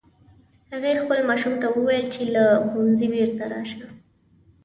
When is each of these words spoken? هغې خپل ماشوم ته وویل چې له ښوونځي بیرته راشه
هغې 0.71 0.93
خپل 1.01 1.19
ماشوم 1.29 1.53
ته 1.61 1.67
وویل 1.75 2.05
چې 2.13 2.21
له 2.35 2.43
ښوونځي 2.69 3.07
بیرته 3.13 3.43
راشه 3.53 3.85